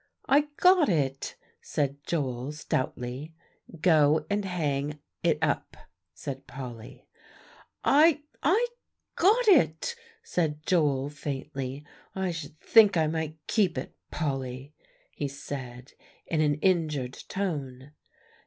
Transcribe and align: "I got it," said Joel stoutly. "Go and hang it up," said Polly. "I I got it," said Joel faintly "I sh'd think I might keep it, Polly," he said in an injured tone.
"I 0.27 0.47
got 0.57 0.89
it," 0.89 1.35
said 1.61 2.03
Joel 2.07 2.53
stoutly. 2.53 3.35
"Go 3.81 4.25
and 4.31 4.45
hang 4.45 4.97
it 5.21 5.37
up," 5.43 5.77
said 6.15 6.47
Polly. 6.47 7.05
"I 7.83 8.23
I 8.41 8.65
got 9.15 9.47
it," 9.47 9.95
said 10.23 10.65
Joel 10.65 11.11
faintly 11.11 11.85
"I 12.15 12.31
sh'd 12.31 12.59
think 12.61 12.97
I 12.97 13.05
might 13.05 13.37
keep 13.45 13.77
it, 13.77 13.95
Polly," 14.09 14.73
he 15.11 15.27
said 15.27 15.93
in 16.25 16.41
an 16.41 16.55
injured 16.61 17.13
tone. 17.29 17.91